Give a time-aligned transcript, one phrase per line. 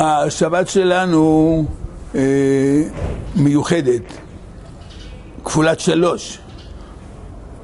[0.00, 1.64] השבת שלנו
[2.14, 2.20] אה,
[3.36, 4.02] מיוחדת,
[5.44, 6.38] כפולת שלוש,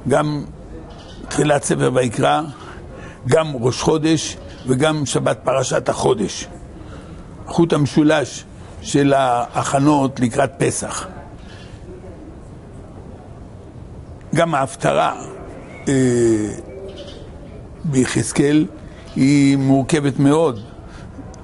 [0.07, 0.43] גם
[1.27, 2.41] תחילת ספר ויקרא,
[3.27, 4.37] גם ראש חודש
[4.67, 6.47] וגם שבת פרשת החודש.
[7.47, 8.43] חוט המשולש
[8.81, 11.07] של ההכנות לקראת פסח.
[14.35, 15.21] גם ההפטרה
[15.87, 15.93] אה,
[17.83, 18.65] ביחזקאל
[19.15, 20.59] היא מורכבת מאוד,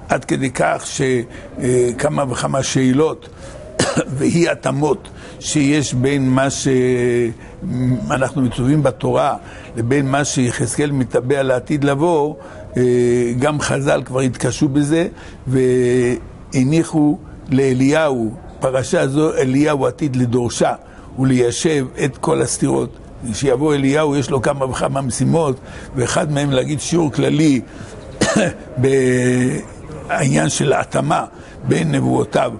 [0.08, 3.28] עד כדי כך שכמה וכמה שאלות
[4.16, 5.08] ואי התאמות
[5.40, 9.36] שיש בין מה שאנחנו מצווים בתורה
[9.76, 12.34] לבין מה שיחזקאל מטבע לעתיד לבוא,
[12.76, 12.82] אה,
[13.38, 15.08] גם חז"ל כבר התקשו בזה
[15.46, 17.18] והניחו
[17.50, 20.72] לאליהו, פרשה זו אליהו עתיד לדורשה
[21.18, 22.90] וליישב את כל הסתירות.
[23.32, 25.56] כשיבוא אליהו יש לו כמה וכמה משימות
[25.96, 27.60] ואחד מהם להגיד שיעור כללי
[30.08, 31.24] העניין של ההתאמה
[31.68, 32.52] בין נבואותיו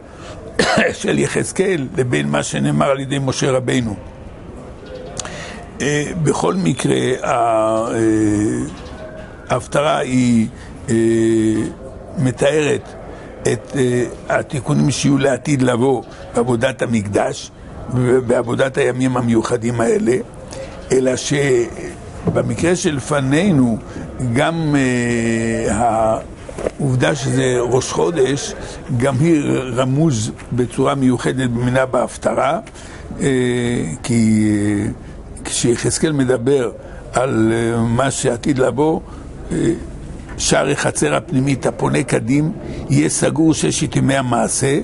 [1.00, 3.95] של יחזקאל לבין מה שנאמר על ידי משה רבינו.
[5.81, 7.86] אה, בכל מקרה, אה,
[9.48, 10.48] ההפטרה היא
[10.91, 10.95] אה,
[12.19, 12.89] מתארת
[13.53, 13.77] את
[14.29, 16.03] התיקונים שיהיו לעתיד לבוא
[16.34, 17.51] בעבודת המקדש
[17.95, 20.17] ובעבודת הימים המיוחדים האלה,
[20.92, 23.79] אלא שבמקרה שלפנינו
[24.33, 24.75] גם
[26.65, 28.55] העובדה שזה ראש חודש,
[28.97, 29.43] גם היא
[29.77, 32.61] רמוז בצורה מיוחדת במינה בהפטרה,
[33.20, 33.27] אה,
[34.03, 34.87] כי אה,
[35.45, 36.70] כשיחזקאל מדבר
[37.12, 39.01] על אה, מה שעתיד לבוא,
[40.39, 42.53] שער החצר הפנימית הפונה קדים
[42.91, 44.81] יהיה סגור ששת ימי המעשה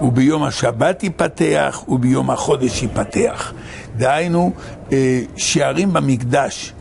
[0.00, 3.52] וביום השבת ייפתח וביום החודש ייפתח.
[3.96, 4.52] דהיינו,
[5.36, 6.72] שערים במקדש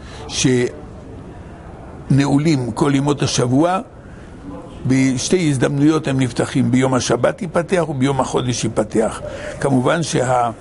[2.07, 3.79] שנעולים כל ימות השבוע
[4.87, 9.21] בשתי הזדמנויות הם נפתחים, ביום השבת ייפתח וביום החודש ייפתח.
[9.61, 10.53] כמובן שהכפילות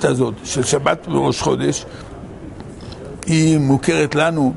[0.00, 0.08] שה...
[0.08, 1.86] הזאת של שבת וראש חודש
[3.26, 4.54] היא מוכרת לנו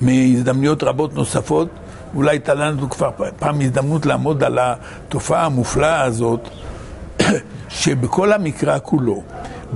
[0.00, 1.68] מהזדמנויות רבות נוספות.
[2.14, 6.48] אולי הייתה לנו כבר פעם הזדמנות לעמוד על התופעה המופלאה הזאת,
[7.68, 9.22] שבכל המקרא כולו,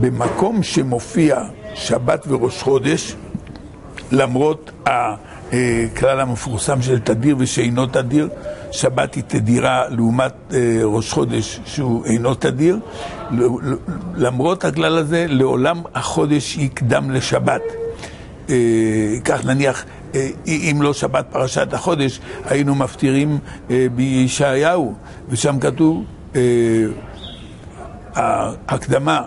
[0.01, 1.43] במקום שמופיע
[1.75, 3.15] שבת וראש חודש,
[4.13, 4.71] למרות
[5.53, 8.29] הכלל המפורסם של תדיר ושאינו תדיר,
[8.71, 12.79] שבת היא תדירה לעומת אה, ראש חודש שהוא אינו תדיר,
[14.15, 17.63] למרות הכלל הזה, לעולם החודש יקדם לשבת.
[18.51, 18.55] אה,
[19.25, 23.39] כך נניח, אה, אם לא שבת פרשת החודש, היינו מפטירים
[23.95, 24.95] בישעיהו,
[25.29, 26.05] ושם כתוב
[28.15, 29.25] ההקדמה אה,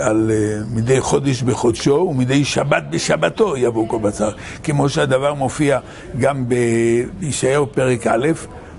[0.00, 4.30] על אה, מדי חודש בחודשו ומדי שבת בשבתו יבוא כל בשר,
[4.62, 5.78] כמו שהדבר מופיע
[6.18, 8.28] גם בישעיהו פרק א',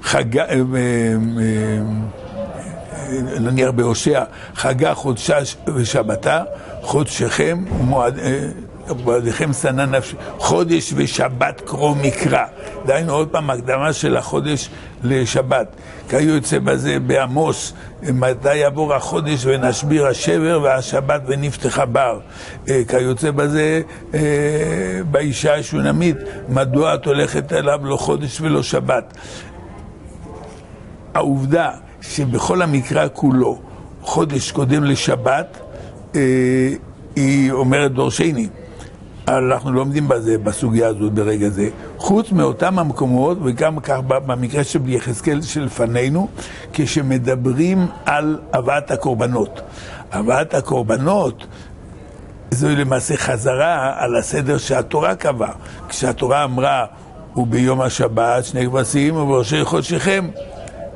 [0.04, 0.38] חג...
[0.38, 0.46] אה,
[3.40, 4.24] נניח בהושע,
[4.56, 5.38] חגה חודשה
[5.76, 6.44] ושבתה,
[6.82, 8.20] חודשכם ומועד...
[8.90, 12.46] ובעדיכם שנא נפשי, חודש ושבת קרוא מקרא.
[12.86, 14.70] דהיינו עוד פעם הקדמה של החודש
[15.04, 15.76] לשבת.
[16.10, 17.74] כיוצא בזה בעמוס,
[18.14, 22.20] מתי יעבור החודש ונשביר השבר והשבת ונפתחה בר.
[22.70, 23.82] אה, כיוצא בזה
[24.14, 24.20] אה,
[25.12, 26.18] באישה השונמית,
[26.50, 29.14] מדוע את הולכת אליו לא חודש ולא שבת.
[31.14, 31.70] העובדה
[32.02, 33.62] שבכל המקרא כולו
[34.02, 35.58] חודש קודם לשבת,
[36.16, 36.22] אה,
[37.16, 38.48] היא אומרת דורשני.
[39.28, 41.70] אנחנו לא עומדים בזה, בסוגיה הזאת ברגע זה.
[41.98, 46.28] חוץ מאותם המקומות, וגם כך במקרה של יחזקאל שלפנינו,
[46.74, 49.62] כשמדברים על הבאת הקורבנות.
[50.12, 51.48] הבאת הקורבנות
[52.52, 55.52] זוהי למעשה חזרה על הסדר שהתורה קבעה.
[55.90, 56.86] כשהתורה אמרה,
[57.36, 60.28] וביום השבת שני כבשים ובראשי חודשיכם.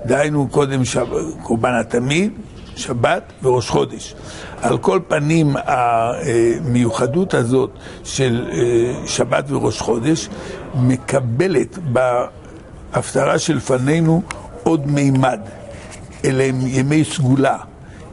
[0.06, 1.06] דהיינו קודם שב...
[1.44, 2.32] קורבן התמיד,
[2.80, 4.16] שבת וראש חודש.
[4.62, 7.70] על כל פנים, המיוחדות הזאת
[8.04, 10.30] של אה, שבת וראש חודש
[10.76, 11.78] מקבלת
[12.92, 14.22] בהפטרה שלפנינו
[14.64, 15.40] עוד מימד.
[16.26, 17.58] אלה הם ימי סגולה.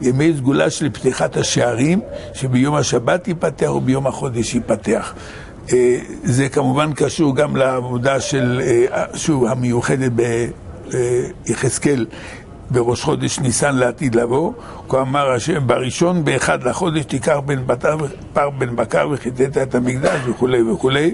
[0.01, 1.99] ימי סגולה של פתיחת השערים,
[2.33, 5.13] שביום השבת ייפתח וביום החודש ייפתח.
[5.73, 10.11] אה, זה כמובן קשור גם לעבודה של, אה, שוב, המיוחדת
[11.45, 12.05] ביחזקאל
[12.71, 14.53] בראש חודש ניסן לעתיד לבוא,
[14.89, 17.97] כה אמר השם, בראשון באחד לחודש תיקח בן בטר,
[18.33, 21.13] פר בן בקר וחיטט את המקדש וכולי וכולי,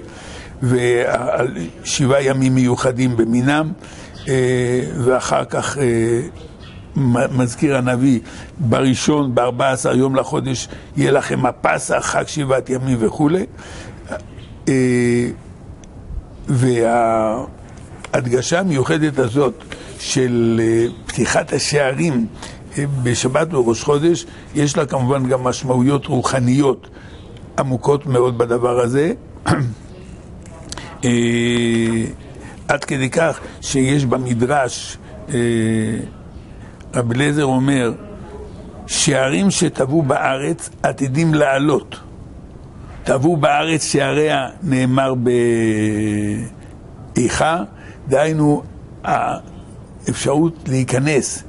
[0.62, 3.72] ושבעה ימים מיוחדים במינם,
[4.28, 6.20] אה, ואחר כך אה,
[7.36, 8.20] מזכיר הנביא,
[8.58, 13.46] בראשון, בארבע עשר יום לחודש, יהיה לכם הפסח, חג שבעת ימים וכולי.
[14.68, 15.28] אה,
[16.48, 17.44] וה...
[18.14, 19.64] ההדגשה המיוחדת הזאת
[19.98, 22.26] של אה, פתיחת השערים
[22.78, 26.88] אה, בשבת וראש חודש, יש לה כמובן גם משמעויות רוחניות
[27.58, 29.12] עמוקות מאוד בדבר הזה.
[32.68, 34.98] עד כדי כך שיש במדרש,
[36.94, 37.92] רב אליעזר אומר,
[38.86, 42.00] שערים שטבעו בארץ עתידים לעלות.
[43.04, 45.14] טבעו בארץ שעריה נאמר
[47.14, 47.62] באיכה,
[48.08, 48.62] דהיינו
[50.08, 51.42] האפשרות להיכנס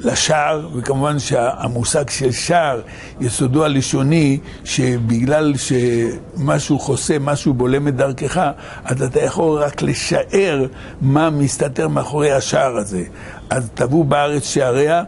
[0.00, 2.80] לשער, וכמובן שהמושג של שער,
[3.20, 8.50] יסודו הלשוני, שבגלל שמשהו חוסה, משהו בולם את דרכך,
[8.84, 10.66] אז אתה יכול רק לשער
[11.00, 13.04] מה מסתתר מאחורי השער הזה.
[13.50, 15.02] אז טבעו בארץ שעריה,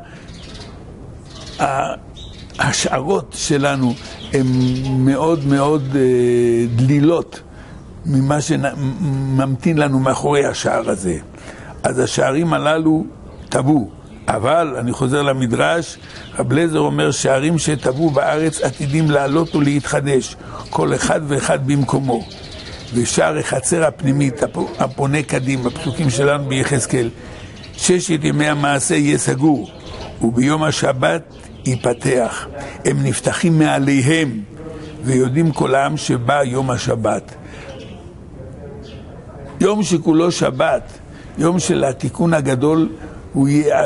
[2.59, 3.95] ההשערות שלנו
[4.33, 4.47] הן
[4.99, 7.41] מאוד מאוד אה, דלילות
[8.07, 11.19] ממה שממתין לנו מאחורי השער הזה.
[11.83, 13.05] אז השערים הללו
[13.49, 13.91] טבעו.
[14.29, 15.99] אבל, אני חוזר למדרש,
[16.39, 20.37] רב לזר אומר שערים שטבעו בארץ עתידים לעלות ולהתחדש,
[20.71, 22.25] כל אחד ואחד במקומו.
[22.95, 24.43] ושער החצר הפנימית
[24.79, 27.09] הפונה קדימה, פסוקים שלנו ביחזקאל,
[27.73, 29.71] ששת ימי המעשה יהיה סגור,
[30.23, 31.23] וביום השבת
[31.67, 32.47] ייפתח.
[32.85, 34.41] הם נפתחים מעליהם,
[35.05, 37.35] ויודעים כל העם שבא יום השבת.
[39.61, 40.99] יום שכולו שבת,
[41.39, 42.89] יום של התיקון הגדול,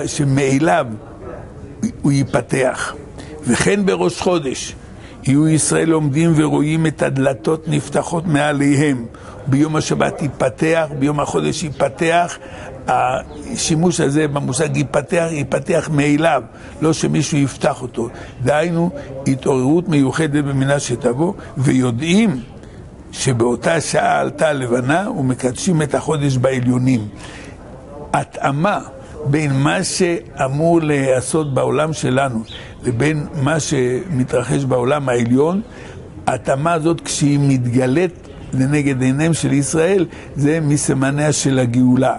[0.06, 0.86] שמאליו
[2.02, 2.94] הוא ייפתח.
[3.42, 4.74] וכן בראש חודש
[5.24, 9.06] יהיו ישראל עומדים ורואים את הדלתות נפתחות מעליהם.
[9.46, 12.38] ביום השבת ייפתח, ביום החודש ייפתח,
[12.88, 16.42] השימוש הזה במושג ייפתח, ייפתח מאליו,
[16.80, 18.08] לא שמישהו יפתח אותו.
[18.42, 18.90] דהיינו,
[19.26, 22.40] התעוררות מיוחדת במינה שתבוא, ויודעים
[23.18, 27.08] שבאותה שעה עלתה הלבנה ומקדשים את החודש בעליונים.
[28.12, 28.80] התאמה
[29.24, 32.42] בין מה שאמור להיעשות בעולם שלנו
[32.82, 35.60] לבין מה שמתרחש בעולם העליון,
[36.26, 42.16] ההתאמה הזאת כשהיא מתגלית לנגד עיניהם של ישראל, זה מסימניה של הגאולה.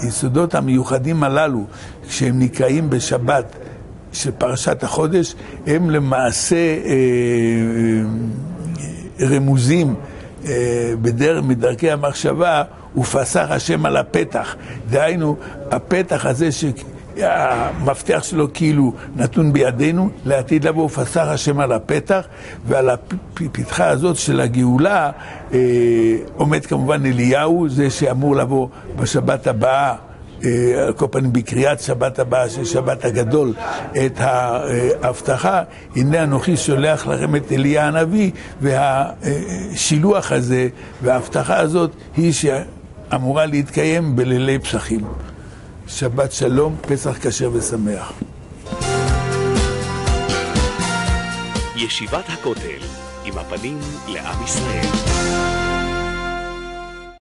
[0.00, 1.64] היסודות המיוחדים הללו,
[2.08, 3.56] כשהם נקראים בשבת
[4.12, 5.34] של פרשת החודש,
[5.66, 8.02] הם למעשה אה, אה,
[9.22, 9.94] רמוזים
[10.46, 12.62] אה, בדרך, מדרכי המחשבה,
[12.96, 14.56] ופסח השם על הפתח.
[14.90, 15.36] דהיינו,
[15.70, 16.64] הפתח הזה ש...
[17.16, 22.26] המפתח שלו כאילו נתון בידינו, לעתיד לבוא פסח השם על הפתח,
[22.66, 25.10] ועל הפתחה הזאת של הגאולה
[25.52, 25.58] אה,
[26.36, 29.94] עומד כמובן אליהו, זה שאמור לבוא בשבת הבאה.
[30.44, 33.54] אה, על כל פנים בקריאת שבת הבאה של שבת הגדול
[34.06, 35.62] את ההבטחה,
[35.96, 38.30] הנה אנוכי שולח לכם את אליה הנביא,
[38.60, 40.68] והשילוח הזה
[41.02, 45.00] וההבטחה הזאת היא שאמורה להתקיים בלילי פסחים.
[45.86, 48.12] שבת שלום, פסח כשר ושמח.
[51.76, 52.82] ישיבת הכותל,
[53.24, 53.78] עם הפנים
[54.08, 55.41] לעם ישראל.